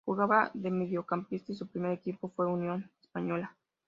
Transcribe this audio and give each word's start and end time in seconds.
Jugaba 0.03 0.49
de 0.55 0.71
mediocampista 0.71 1.51
y 1.51 1.55
su 1.55 1.67
primer 1.67 1.91
equipo 1.91 2.33
fue 2.35 2.47
Unión 2.47 2.89
Española. 3.03 3.55